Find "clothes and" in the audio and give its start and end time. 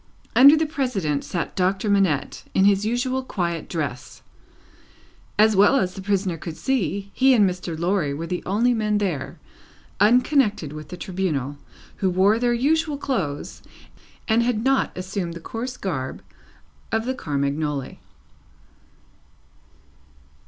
12.97-14.41